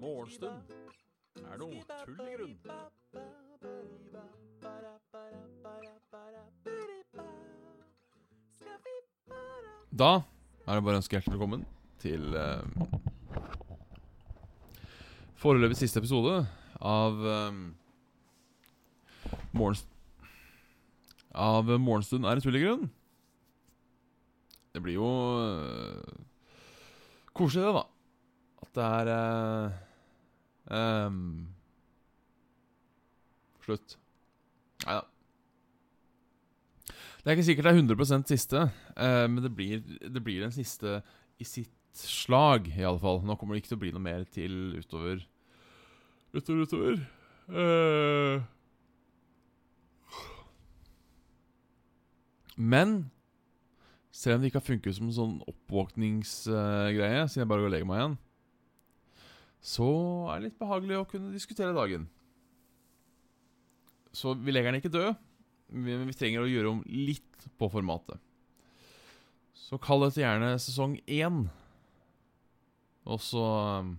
[0.00, 0.62] Morgenstund
[1.40, 2.54] er noe tull i grunn.
[9.90, 10.12] Da
[10.66, 11.66] er det bare å ønske hjertelig velkommen
[12.00, 12.62] til uh,
[15.40, 16.38] foreløpig siste episode
[16.80, 17.60] av um,
[19.52, 19.84] Morgens
[21.34, 22.88] Av Morgenstund er en tull i grunn.
[24.80, 25.08] Det blir jo
[25.44, 26.20] uh,
[27.36, 27.82] koselig, det, da.
[28.64, 29.74] At det er uh,
[31.04, 31.18] um,
[33.60, 33.98] Slutt.
[34.86, 35.04] Nei da.
[37.20, 38.64] Det er ikke sikkert det er 100% siste,
[38.96, 41.02] uh, men det blir, det blir den siste
[41.36, 43.20] i sitt slag, i alle fall.
[43.20, 45.20] Nå kommer det ikke til å bli noe mer til utover
[46.32, 47.04] Utover, utover.
[47.52, 48.40] Uh,
[52.56, 53.10] men
[54.10, 57.74] selv om det ikke har funket som en sånn oppvåkningsgreie, siden jeg bare går og
[57.76, 58.16] legger meg igjen,
[59.60, 59.90] så
[60.32, 62.08] er det litt behagelig å kunne diskutere dagen.
[64.16, 65.14] Så vi legger den ikke død,
[65.70, 68.18] men vi trenger å gjøre om litt på formatet.
[69.54, 71.44] Så kall dette gjerne sesong én.
[73.06, 73.44] Og så
[73.84, 73.92] um,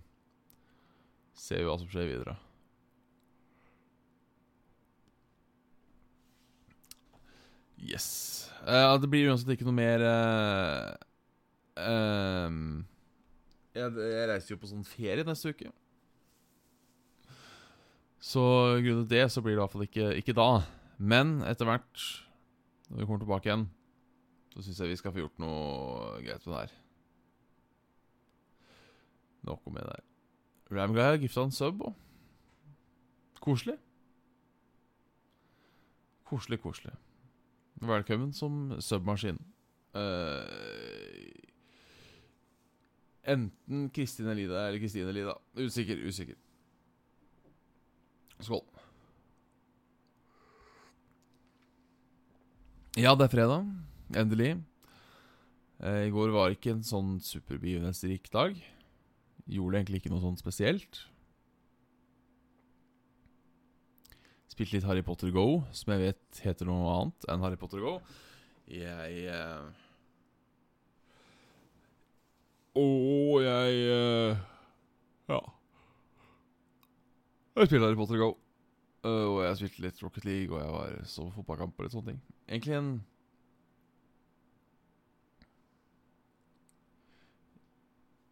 [1.32, 2.36] ser vi hva som skjer videre.
[7.82, 8.08] Yes.
[8.62, 10.92] Uh, det blir uansett ikke noe mer uh,
[11.82, 12.84] um,
[13.74, 15.72] jeg, jeg, reiser jo på sånn ferie neste uke.
[18.22, 18.42] Så
[18.84, 20.50] grunnet det så blir det i hvert fall ikke, ikke da.
[21.02, 22.04] Men etter hvert,
[22.88, 23.66] når vi kommer tilbake igjen,
[24.52, 26.74] så syns jeg vi skal få gjort noe greit med det her.
[29.48, 30.04] Nok om det der.
[30.72, 31.96] Ramguy har gifta en sub òg.
[33.42, 33.74] Koselig.
[36.28, 36.94] Koselig, koselig.
[37.82, 39.40] Velkommen som submaskin.
[39.90, 40.46] Uh,
[43.26, 45.34] enten Kristin Elida eller Kristine Elida.
[45.58, 46.36] Usikker, usikker.
[48.38, 48.62] Skål.
[53.02, 53.66] Ja, det er fredag.
[54.14, 54.52] Endelig.
[55.82, 58.62] Uh, I går var ikke en sånn superbegivenhetsrik dag.
[59.50, 61.02] Gjorde egentlig ikke noe sånn spesielt.
[64.52, 67.94] Spilte litt Harry Potter Go, som jeg vet heter noe annet enn Harry Potter Go.
[68.68, 69.70] Jeg uh...
[72.76, 74.42] Og jeg uh...
[75.32, 75.40] Ja.
[77.56, 78.28] Jeg spilte Harry Potter Go.
[79.02, 82.12] Uh, og jeg spilte litt Rocket League, og jeg var så fotballkamp og litt sånne
[82.12, 82.20] ting.
[82.50, 82.92] Egentlig en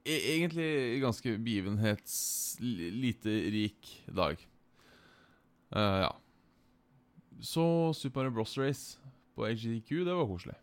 [0.04, 0.70] e Egentlig
[1.00, 2.20] ganske begivenhets...
[2.60, 4.50] lite rik dag.
[5.76, 6.16] Uh, ja.
[7.41, 8.58] Så Super Mario Bros.
[8.58, 8.98] Race
[9.34, 10.56] på HDQ, det var koselig.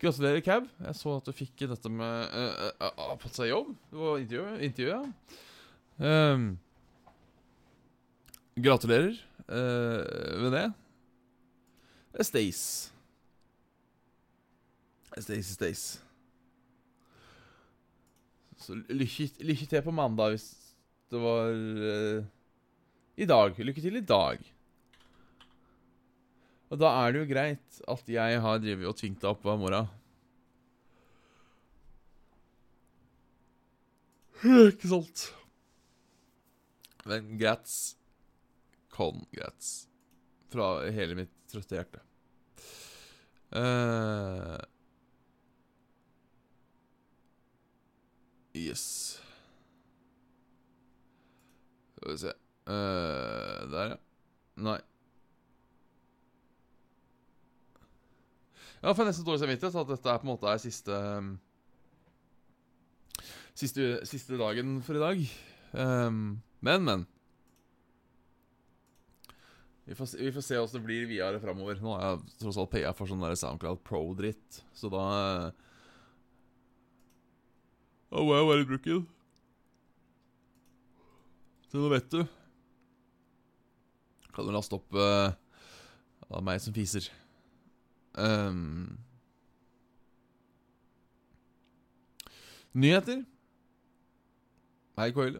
[0.00, 0.64] Gratulerer, Cab.
[0.80, 3.74] Jeg så at du fikk dette med uh, uh, uh, fått seg jobb.
[3.90, 5.00] Det var intervjuet, intervju ja.
[6.00, 6.46] Um,
[8.56, 9.18] gratulerer
[9.50, 10.68] med det.
[12.24, 12.92] Stace.
[15.18, 16.09] Stace, Stace.
[18.70, 20.44] Så lykke, lykke, til på mandag hvis
[21.10, 21.48] det var
[23.18, 23.56] I dag.
[23.58, 24.44] Lykke til i dag.
[26.70, 29.58] Og da er det jo greit at jeg har drevet og tvingt deg opp hver
[29.58, 29.90] morgen.
[34.70, 35.26] Ikke sant?
[37.10, 37.96] Men grats.
[38.94, 39.88] Congrats.
[40.54, 42.06] Fra hele mitt trøtte hjerte.
[43.50, 44.62] Uh,
[48.56, 48.84] yes.
[51.96, 52.32] Skal vi se
[52.70, 53.98] uh, Der, ja.
[54.60, 54.78] Nei.
[58.80, 61.34] Ja, for nesten dårlig samvittighet at dette er på en måte er siste um,
[63.60, 65.24] siste, siste, dagen for i dag.
[65.72, 67.06] Um, men, men.
[69.84, 71.80] Vi får, vi får se åssen det blir videre framover.
[71.82, 75.04] Nå har jeg tross alt paya for sånn der SoundCloud Pro-dritt, så da
[78.10, 79.02] Å, må jeg være i bruken.
[81.70, 82.24] Så nå vet du.
[84.34, 85.30] Kan du laste opp uh,
[86.26, 87.06] av meg som fiser.
[88.18, 88.98] Um,
[92.74, 93.22] nyheter.
[94.98, 95.38] Hei, Coile.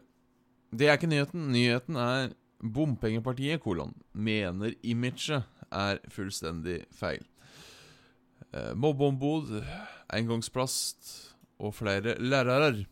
[0.71, 1.49] Det er ikke nyheten.
[1.51, 2.31] Nyheten er
[2.61, 5.43] Bompengepartiet, kolon, mener imaget
[5.73, 7.25] er fullstendig feil.
[8.55, 9.57] Uh, Mobbeombud,
[10.13, 12.85] engangsplast og flere lærere.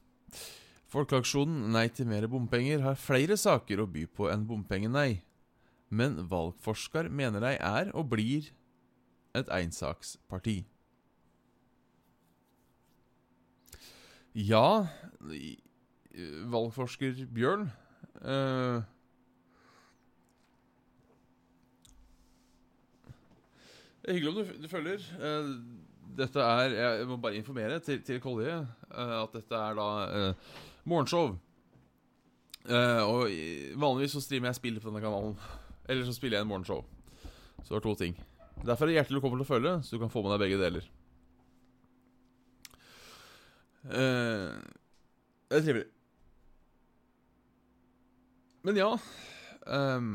[0.90, 5.22] Folkeaksjonen Nei til mer bompenger har flere saker å by på enn bompengenei.
[5.90, 8.50] Men valgforsker mener de er og blir
[9.38, 10.64] et ensaksparti.
[14.34, 14.86] Ja
[16.50, 17.66] Valgforsker Bjørn
[18.22, 18.86] eh,
[24.00, 25.02] Det er hyggelig om du, du følger.
[25.20, 25.50] Eh,
[26.20, 30.56] dette er Jeg må bare informere til, til Kolje uh, at dette er da uh,
[30.90, 31.36] morgenshow.
[32.70, 33.36] Uh, og
[33.80, 35.38] vanligvis så streamer jeg spill på denne kanalen.
[35.90, 36.84] Eller så spiller jeg en morgenshow.
[37.64, 38.18] Så det er to ting.
[38.66, 40.60] Derfor er det hjertelig velkommen til å følge, så du kan få med deg begge
[40.60, 40.90] deler.
[43.90, 45.86] Det er trivelig.
[48.68, 48.90] Men ja
[49.72, 50.10] um,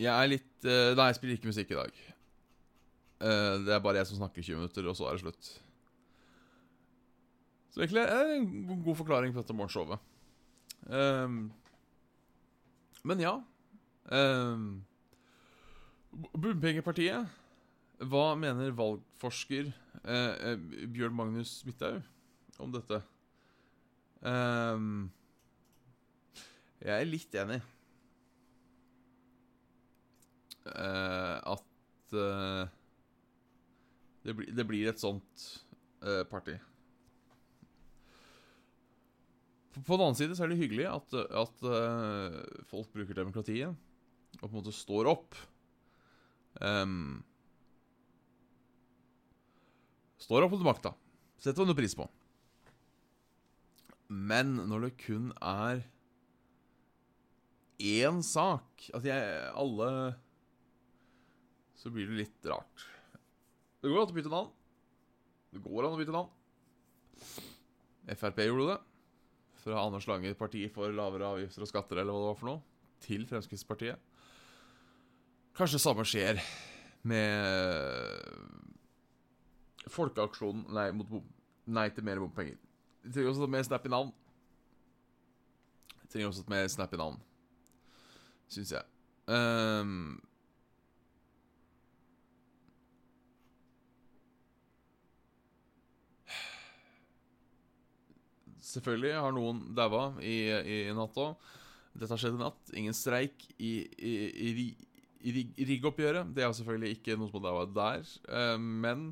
[0.00, 2.07] Jeg er litt Nei, jeg spiller ikke musikk i dag.
[3.18, 5.50] Eh, det er bare jeg som snakker 20 minutter, og så er det slutt.
[7.74, 9.98] Så egentlig er det en god forklaring på dette morgenshowet.
[10.88, 11.50] Um,
[13.04, 13.32] men ja
[14.14, 14.84] um,
[16.32, 17.26] Bompengepartiet.
[17.98, 19.72] Hva mener valgforsker
[20.04, 21.98] eh, eh, Bjørn Magnus Midthaug
[22.62, 23.00] om dette?
[24.22, 25.08] Um,
[26.78, 27.58] jeg er litt enig.
[30.68, 32.77] Uh, at eh,
[34.28, 35.44] det, blir, det blir et sånt
[36.04, 36.58] uh, parti.
[39.78, 42.38] På den annen side så er det hyggelig at, at uh,
[42.68, 43.72] folk bruker demokratiet
[44.38, 45.36] og på en måte står opp.
[46.60, 47.22] Um,
[50.20, 50.92] står opp mot makta.
[51.40, 52.06] Setter man pris på.
[54.08, 55.82] Men når det kun er
[57.78, 59.88] én sak At jeg alle
[61.76, 62.86] Så blir det litt rart.
[63.78, 64.50] Det går an å bytte navn.
[65.54, 66.30] Det går an å bytte navn.
[68.18, 68.78] Frp gjorde det.
[69.62, 72.62] Fra Anders Lange parti for lavere avgifter og skatter, eller hva det var for noe,
[73.04, 73.98] til Fremskrittspartiet.
[75.58, 76.38] Kanskje det samme skjer
[77.08, 78.28] med
[79.88, 81.10] Folkeaksjonen Nei, mot
[81.68, 82.58] nei til mer bompenger.
[83.02, 84.12] Vi trenger også et mer snappy navn.
[86.02, 87.18] Vi trenger også et mer snappy navn,
[88.52, 88.84] syns jeg.
[89.28, 90.18] Ehm,
[98.78, 101.48] Selvfølgelig har noen daua i, i natt òg.
[101.98, 102.74] Dette har skjedd i natt.
[102.78, 106.30] Ingen streik i, i, i, i riggoppgjøret.
[106.34, 108.12] Det er selvfølgelig ikke noe som har daua der.
[108.30, 109.10] Eh, men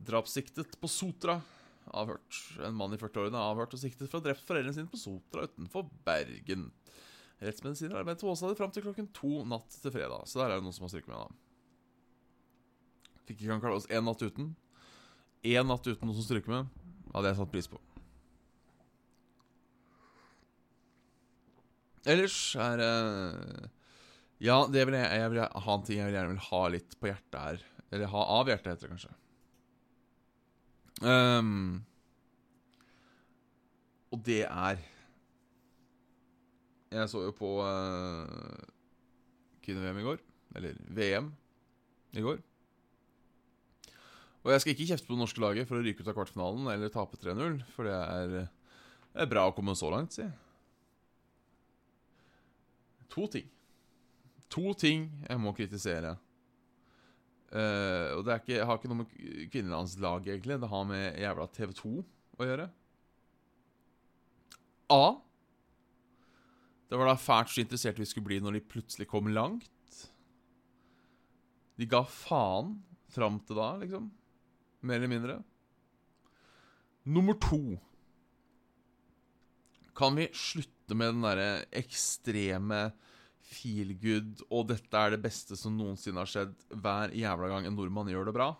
[0.00, 1.40] drapssiktet på Sotra
[1.90, 2.38] avhørt.
[2.62, 5.00] En mann i 40-årene er avhørt og siktet for å ha drept foreldrene sine på
[5.00, 6.68] Sotra utenfor Bergen.
[7.40, 10.26] Rettsmedisiner arbeidet på Åsane fram til klokken to natt til fredag.
[10.28, 11.30] Så der er det noen som har stryket med, da.
[13.26, 14.52] Fikk ikke han klare oss én natt uten.
[15.46, 16.82] Én natt uten noen som stryker med.
[17.14, 17.80] Hadde jeg satt pris på.
[22.08, 23.68] Ellers er eh,
[24.40, 26.96] Ja, det vil jeg, jeg vil ha en ting jeg vil gjerne vil ha litt
[26.96, 27.64] på hjertet her.
[27.90, 29.16] Eller ha av hjertet, heter det kanskje.
[31.00, 31.80] Um,
[34.12, 34.80] og det er
[36.90, 38.64] Jeg så jo på uh,
[39.64, 40.22] kvinne-VM i går.
[40.58, 41.30] Eller VM
[42.18, 42.40] i går.
[44.40, 46.70] Og jeg skal ikke kjefte på det norske laget for å ryke ut av kvartfinalen
[46.72, 48.30] eller tape 3-0, for det er,
[49.12, 50.24] det er bra å komme så langt, si.
[53.10, 53.48] To ting.
[54.50, 56.16] To ting jeg må kritisere.
[57.50, 59.14] Uh, og det ikke, har ikke noe med
[59.50, 60.60] kvinnelandslaget, egentlig.
[60.62, 61.90] Det har med jævla TV2
[62.38, 62.68] å gjøre.
[64.90, 65.02] A.
[66.90, 69.70] Det var da fælt så interessert vi skulle bli når de plutselig kom langt.
[71.78, 72.74] De ga faen
[73.10, 74.10] fram til da, liksom.
[74.86, 75.36] Mer eller mindre.
[77.10, 77.78] Nummer to.
[79.96, 82.90] Kan vi slutte med den derre ekstreme
[83.50, 87.76] feel good og 'dette er det beste som noensinne har skjedd' hver jævla gang en
[87.76, 88.52] nordmann gjør det bra?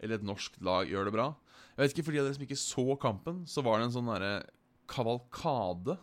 [0.00, 1.30] Eller et norsk lag gjør det bra?
[1.76, 3.96] Jeg vet ikke, For de av dere som ikke så kampen, så var det en
[3.96, 4.34] sånn derre
[4.88, 5.96] kavalkade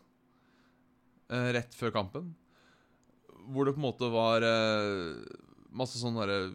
[1.29, 2.33] eh, rett før kampen.
[3.49, 5.23] Hvor det på en måte var eh,
[5.73, 6.53] masse sånn derre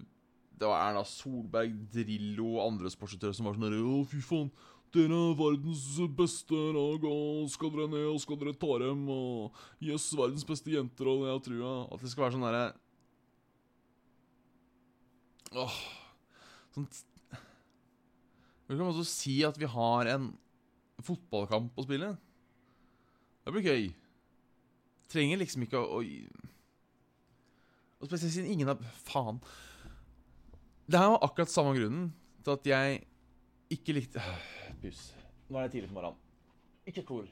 [0.59, 4.51] Det var Erna Solberg, Drillo og andre sportsutøvere som var sånn Å, fy faen.
[4.95, 5.85] Dere er verdens
[6.17, 10.73] beste lag, og skal dere ned, og skal dere ta dem, og Jøss, verdens beste
[10.73, 12.65] jenter, og det jeg tror jeg At det skal være sånn derre
[15.59, 15.77] Åh
[16.77, 16.89] Sånn
[18.69, 20.31] Du kan også si at vi har en
[21.05, 22.09] fotballkamp å spille.
[23.47, 23.85] Det blir gøy.
[25.09, 26.03] Trenger liksom ikke å, å
[27.99, 29.39] Og spesielt siden ingen har Faen.
[30.89, 32.11] Det her var akkurat samme grunnen
[32.45, 33.01] til at jeg
[33.73, 34.21] ikke likte
[34.83, 35.03] Pus.
[35.49, 36.19] Nå er det tidlig på morgenen.
[36.89, 37.29] Ikke kor.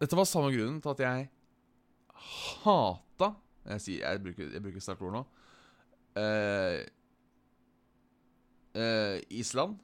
[0.00, 1.28] Dette var samme grunnen til at jeg
[2.64, 3.30] hata
[3.66, 5.22] Jeg, sier, jeg bruker, jeg bruker sterkt ord nå.
[6.16, 6.78] Uh,
[8.78, 9.74] uh, Island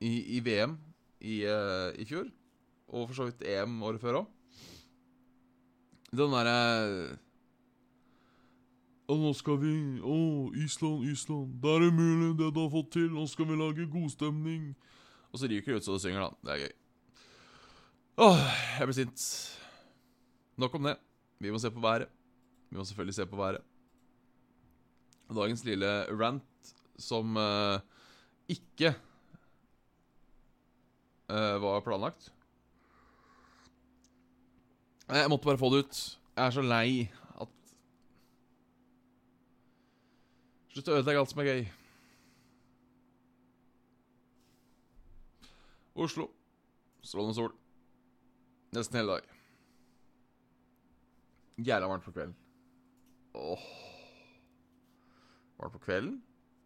[0.00, 0.74] i, i VM
[1.20, 2.26] i, uh, i fjor.
[2.90, 4.30] Og for så vidt EM året før òg.
[6.10, 7.18] Den derre
[9.10, 9.72] Å, nå skal vi
[10.06, 10.16] Å,
[10.62, 11.56] Island, Island.
[11.62, 13.08] Det er mulig det du har fått til.
[13.10, 14.70] Nå skal vi lage godstemning.
[15.30, 16.30] Og så ryker det ut så det synger, da.
[16.46, 16.76] Det er gøy.
[18.20, 18.44] Åh,
[18.78, 19.26] jeg blir sint.
[20.60, 20.96] Nok om det.
[21.40, 22.10] Vi må se på været.
[22.70, 23.62] Vi må selvfølgelig se på været.
[25.30, 27.78] Dagens lille rant som uh,
[28.50, 28.92] ikke
[31.30, 32.32] uh, var planlagt.
[35.10, 36.02] Jeg måtte bare få det ut.
[36.36, 37.72] Jeg er så lei at
[40.70, 41.62] Slutt å ødelegge alt som er gøy.
[46.00, 46.28] Oslo.
[47.02, 47.52] Strålende sol.
[48.76, 49.32] Nesten hele dag.
[51.60, 52.36] Jævla varmt på kvelden.
[53.34, 53.64] Åh.
[55.58, 56.20] Varmt på kvelden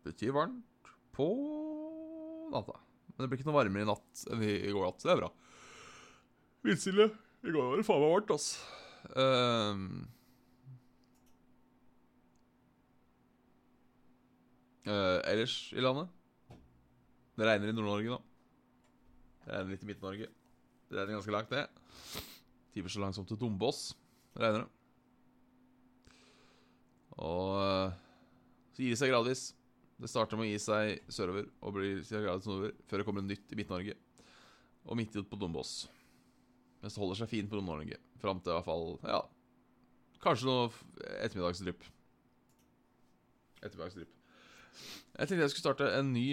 [0.05, 1.31] betyr varmt på
[2.53, 2.77] natta.
[3.15, 5.01] Men det blir ikke noe varmere i natt enn i går natt.
[5.01, 5.31] Det er bra.
[6.67, 7.09] Vindstille.
[7.45, 8.61] I går var det faen meg varmt, altså.
[9.17, 9.89] Um,
[14.89, 16.11] uh, ellers i landet
[17.35, 18.21] Det regner i Nord-Norge nå.
[19.45, 20.31] Det regner litt i Midt-Norge.
[20.89, 21.65] Det regner ganske langt det.
[22.75, 23.91] Timer så langt som til Dombås
[24.39, 24.71] regner det.
[27.25, 27.93] Og uh,
[28.75, 29.49] så gir det seg gradvis.
[30.01, 33.53] Det starter med å gi seg sørover og blir gradvis nordover før det kommer nytt
[33.55, 33.99] i Midt-Norge.
[34.85, 35.85] Og midt ut på Dombås.
[36.83, 38.01] Mens det holder seg fint på Nord-Norge.
[38.21, 39.23] Fram til i hvert fall ja,
[40.25, 40.67] kanskje noe
[41.23, 41.87] ettermiddagsdrypp.
[43.63, 44.24] Ettermiddagsdrypp.
[45.15, 46.27] Jeg tenkte jeg skulle starte en ny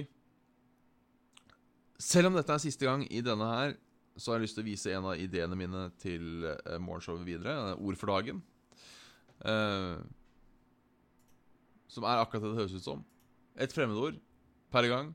[2.02, 3.76] Selv om dette er siste gang i denne her,
[4.18, 7.76] så har jeg lyst til å vise en av ideene mine til uh, morgenshowet videre.
[7.78, 8.42] Ord for dagen.
[9.46, 10.02] Uh,
[11.92, 13.04] som er akkurat det det høres ut som.
[13.54, 14.18] Et fremmedord
[14.74, 15.12] per gang.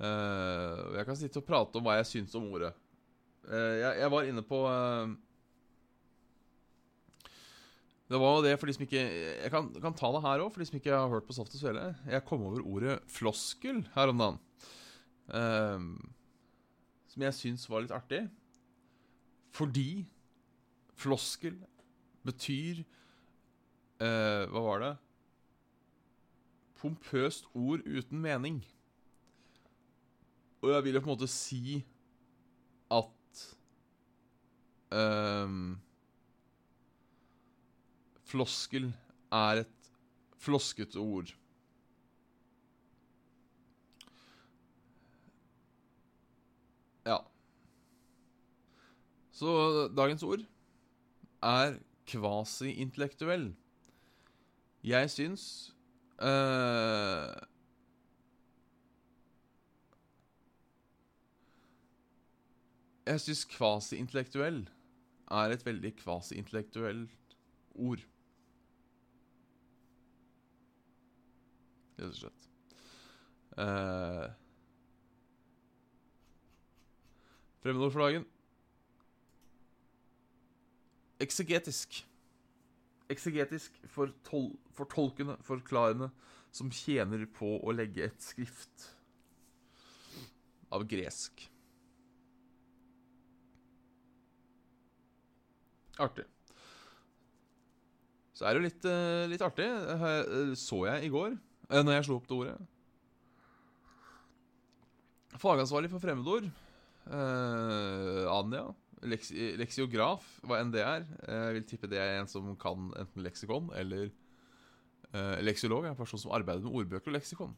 [0.00, 2.72] Uh, jeg kan sitte og prate om hva jeg syns om ordet.
[3.44, 5.10] Uh, jeg, jeg, var inne på uh,
[8.10, 10.58] Det var det for de som ikke Jeg kan, kan ta det her òg, for
[10.62, 11.92] de som ikke har hørt på Saft og Svele.
[12.10, 14.40] Jeg kom over ordet floskel her om dagen.
[17.06, 18.24] som jeg syns var litt artig.
[19.54, 20.06] Fordi
[20.98, 21.54] floskel
[22.26, 22.82] betyr
[24.00, 24.90] Hva var det?
[26.80, 28.58] Pompøst ord uten mening.
[30.64, 31.84] Og jeg vil jo på en måte si
[32.90, 33.44] at
[34.90, 35.78] um,
[38.30, 38.92] Floskel
[39.34, 39.90] er et
[40.40, 41.32] floskete ord.
[47.06, 47.18] Ja.
[49.32, 50.44] Så dagens ord
[51.42, 53.50] er kvasi-intellektuell.
[54.84, 55.44] Jeg syns
[56.22, 57.34] uh,
[63.10, 64.62] Jeg syns kvasi-intellektuell
[65.30, 67.36] er et veldig kvasi-intellektuelt
[67.74, 68.04] ord.
[72.00, 72.46] Rett og slett.
[73.60, 74.30] Uh,
[77.60, 78.24] Fremmedord for dagen.
[81.20, 82.00] Eksegetisk.
[83.12, 84.14] Eksegetisk for
[84.78, 86.08] fortolkende, forklarende,
[86.50, 88.88] som tjener på å legge et skrift
[90.72, 91.44] av gresk.
[96.00, 96.24] Artig.
[98.32, 99.68] Så er det jo litt, uh, litt artig.
[99.68, 101.36] Uh, så jeg i går,
[101.70, 102.58] når jeg slo opp det ordet
[105.40, 106.48] Fagansvarlig for fremmedord,
[107.08, 108.64] Anja,
[109.08, 111.06] leks leksiograf, hva enn det er.
[111.24, 114.10] Jeg vil tippe det er en som kan enten leksikon eller
[115.40, 115.86] leksiolog.
[115.86, 117.54] Er en person som arbeider med ordbøker og leksikon.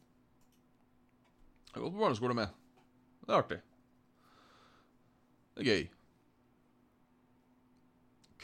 [1.73, 2.53] Jeg har gått på barneskole med.
[3.25, 3.59] Det er artig.
[5.57, 5.83] Det er gøy.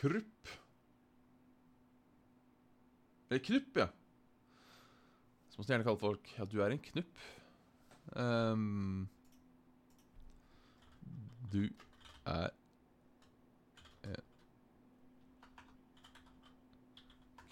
[0.01, 0.51] Krupp.
[3.29, 3.88] Eller knupp, ja.
[5.59, 7.17] Så måtte jeg gjerne kalle folk Ja, du er en knupp.
[8.15, 9.09] Um,
[11.51, 11.69] du
[12.25, 12.49] er
[14.05, 14.15] en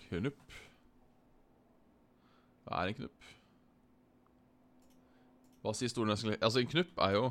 [0.05, 0.55] knupp.
[2.63, 3.27] Hva er en knupp?
[5.65, 7.25] Hva sier Store Altså, en knupp er jo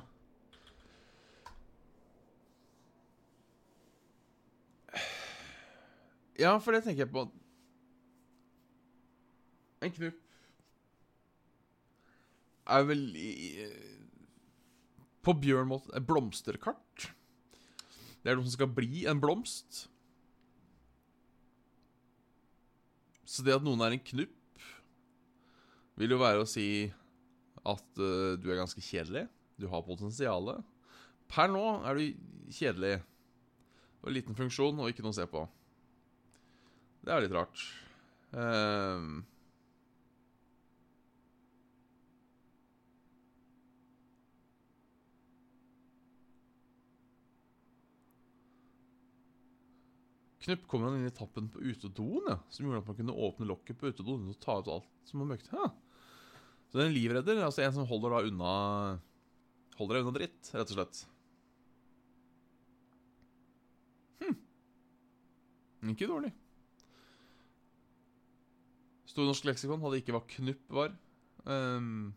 [6.37, 7.27] Ja, for det tenker jeg på
[9.81, 10.26] En knupp
[12.67, 13.67] er vel i,
[15.25, 17.11] På Bjørn måte et blomsterkart.
[18.23, 19.87] Det er noe som skal bli en blomst.
[23.27, 24.63] Så det at noen er en knupp,
[25.97, 26.87] vil jo være å si
[27.67, 29.27] at uh, du er ganske kjedelig.
[29.59, 30.63] Du har potensialet.
[31.33, 32.99] Per nå er du kjedelig.
[34.05, 35.43] Og liten funksjon og ikke noe å se på.
[37.07, 37.63] Det er litt rart.
[38.35, 39.23] Uh,
[50.47, 53.49] Knupp kom han inn i tappen på utedoen, ja, som gjorde at man kunne åpne
[53.49, 55.51] lokket på utedoen og ta ut alt som man møkte.
[55.51, 55.73] Ja.
[56.71, 58.53] Så det er en livredder, altså en som holder da unna
[59.77, 61.01] Holder deg unna dritt, rett og slett.
[64.23, 64.37] Hm.
[65.93, 66.31] Ikke dårlig.
[69.11, 70.95] Store norsk leksikon hadde ikke hva knupp var.
[71.45, 72.15] Um,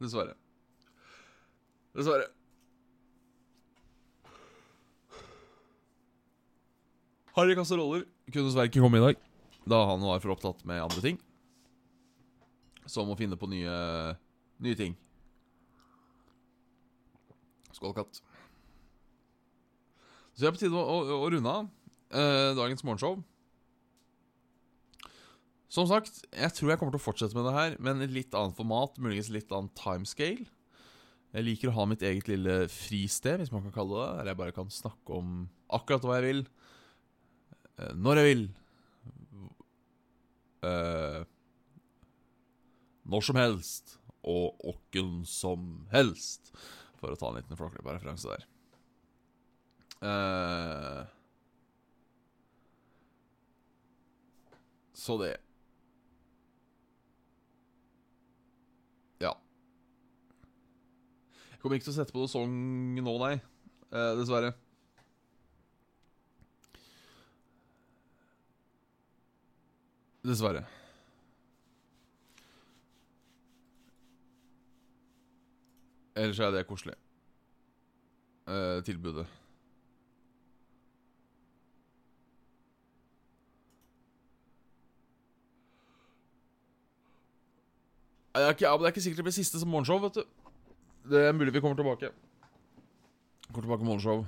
[0.00, 0.38] dessverre.
[1.92, 2.30] Dessverre.
[7.36, 9.20] Harry Kasseroller kunne dessverre ikke komme i dag,
[9.68, 11.20] da han var for opptatt med andre ting.
[12.90, 13.76] Som å finne på nye,
[14.60, 14.96] nye ting.
[17.72, 18.20] Skål, katt.
[20.32, 21.68] Så det er på tide å, å, å runde av
[22.12, 23.20] eh, dagens morgenshow.
[25.72, 28.34] Som sagt, jeg tror jeg kommer til å fortsette med det her, men i litt
[28.36, 30.44] annet format, muligens litt annen timescale.
[31.32, 34.40] Jeg liker å ha mitt eget lille fristed, hvis man kan kalle det, der jeg
[34.42, 36.42] bare kan snakke om akkurat hva jeg vil.
[37.78, 38.44] Eh, når jeg vil.
[40.62, 41.24] Uh,
[43.08, 43.96] når som helst.
[44.22, 46.52] Og åkken som helst.
[47.00, 48.46] For å ta en liten Flåklypa-referanse der.
[50.02, 51.02] Uh,
[54.98, 55.36] så det
[59.22, 59.30] Ja.
[61.52, 62.56] Jeg kommer ikke til å sette på noen song
[62.98, 63.36] nå, nei.
[63.94, 64.54] Uh, dessverre.
[70.22, 70.62] Dessverre.
[76.14, 76.94] Ellers er det koselig.
[78.46, 79.26] Eh, tilbudet.
[88.32, 90.22] Det er, ikke, det er ikke sikkert det blir siste som morgenshow, vet du.
[91.12, 92.08] Det er mulig vi kommer tilbake.
[93.50, 94.22] Kommer tilbake med morgenshow.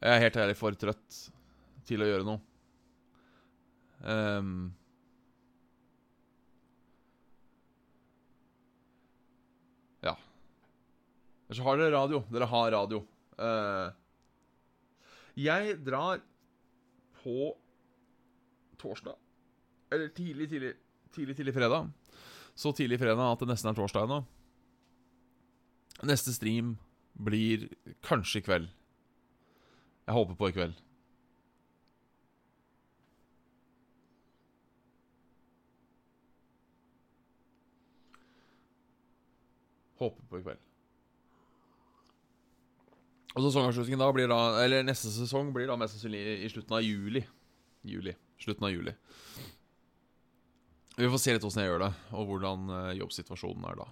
[0.00, 1.22] Jeg er helt ærlig for trøtt
[1.88, 2.53] til å gjøre noe.
[4.04, 4.74] Um,
[10.04, 10.12] ja.
[11.50, 12.22] Så har dere radio.
[12.32, 13.00] Dere har radio.
[13.40, 13.88] Uh,
[15.40, 16.20] jeg drar
[17.22, 17.54] på
[18.78, 19.16] torsdag.
[19.94, 20.74] Eller tidlig, tidlig,
[21.14, 21.90] tidlig, tidlig fredag.
[22.54, 24.20] Så tidlig fredag at det nesten er torsdag ennå.
[26.04, 26.76] Neste stream
[27.14, 27.68] blir
[28.04, 28.68] kanskje i kveld.
[30.04, 30.74] Jeg håper på i kveld.
[40.04, 40.62] Håper på i kveld.
[43.34, 46.84] Og sesongavslutningen da blir da Eller neste sesong blir da mest sannsynlig i slutten av
[46.84, 47.24] juli.
[47.82, 48.14] Juli.
[48.40, 48.94] Slutten av juli.
[50.94, 53.86] Vi får se litt åssen jeg gjør det, og hvordan eh, jobbsituasjonen er da.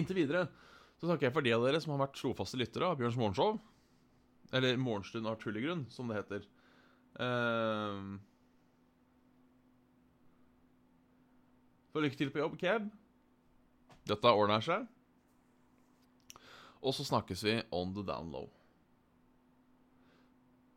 [0.00, 0.46] Inntil videre
[1.00, 3.58] så takker jeg for de av dere som har vært trofaste lyttere av Bjørns morgenshow.
[4.56, 6.48] Eller Morgenstund av tullegrunn, som det heter.
[7.20, 8.16] Uh...
[11.90, 12.88] For lykke til på jobb, Keb.
[14.10, 14.88] Dette ordner seg.
[16.80, 18.48] Og så snakkes vi on the down low.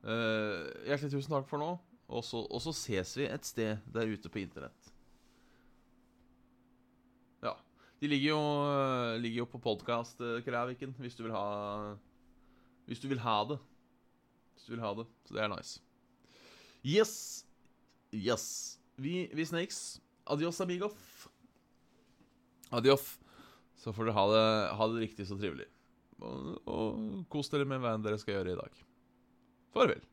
[0.03, 1.71] Uh, hjertelig tusen takk for nå.
[2.13, 4.89] Og så, ses vi et sted der ute på internett.
[7.41, 7.55] Ja.
[8.01, 8.41] De ligger jo,
[9.23, 11.95] ligger jo på podkast, Kræviken, hvis du vil ha
[12.85, 13.57] Hvis du vil ha det.
[14.53, 15.07] Hvis du vil ha det.
[15.25, 15.81] Så det er nice.
[16.83, 17.45] Yes.
[18.13, 18.79] Yes.
[18.97, 20.01] Vi, vi snakes.
[20.27, 21.27] Adios, amigoff.
[22.71, 23.22] Adioff.
[23.83, 24.47] Så får dere ha det,
[24.79, 25.67] ha det riktig så trivelig.
[26.23, 28.83] Og, og kos dere med hva enn dere skal gjøre i dag.
[29.75, 30.03] Farvel.